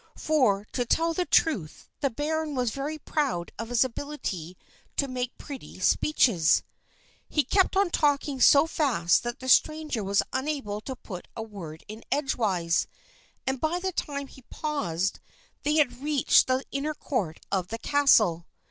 [0.17, 4.57] For, to tell the truth, the baron was very proud of his ability
[4.97, 6.63] to make pretty speeches.
[7.29, 11.83] He kept on talking so fast that the stranger was unable to put a word
[11.87, 12.87] in edgewise,
[13.45, 15.19] and by the time he paused,
[15.61, 18.47] they had reached the inner court of the castle.